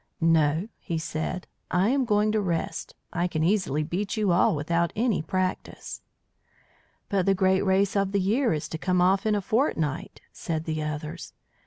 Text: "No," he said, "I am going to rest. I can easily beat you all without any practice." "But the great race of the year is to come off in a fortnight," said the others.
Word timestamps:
"No," 0.19 0.67
he 0.79 0.97
said, 0.97 1.45
"I 1.69 1.89
am 1.89 2.05
going 2.05 2.31
to 2.31 2.41
rest. 2.41 2.95
I 3.13 3.27
can 3.27 3.43
easily 3.43 3.83
beat 3.83 4.17
you 4.17 4.31
all 4.31 4.55
without 4.55 4.91
any 4.95 5.21
practice." 5.21 6.01
"But 7.07 7.27
the 7.27 7.35
great 7.35 7.61
race 7.61 7.95
of 7.95 8.11
the 8.11 8.19
year 8.19 8.51
is 8.51 8.67
to 8.69 8.79
come 8.79 8.99
off 8.99 9.27
in 9.27 9.35
a 9.35 9.41
fortnight," 9.41 10.19
said 10.33 10.63
the 10.65 10.81
others. 10.81 11.33